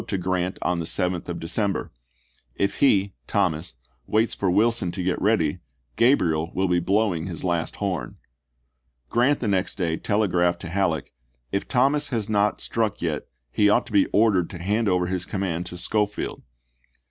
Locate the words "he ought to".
13.51-13.91